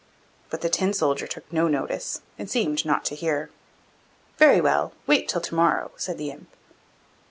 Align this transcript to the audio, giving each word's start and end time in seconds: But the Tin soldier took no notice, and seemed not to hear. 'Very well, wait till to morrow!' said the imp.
But 0.49 0.61
the 0.61 0.69
Tin 0.69 0.93
soldier 0.93 1.27
took 1.27 1.53
no 1.53 1.67
notice, 1.67 2.21
and 2.39 2.49
seemed 2.49 2.85
not 2.85 3.05
to 3.05 3.15
hear. 3.15 3.51
'Very 4.39 4.59
well, 4.59 4.93
wait 5.05 5.29
till 5.29 5.41
to 5.41 5.53
morrow!' 5.53 5.91
said 5.95 6.17
the 6.17 6.31
imp. 6.31 6.49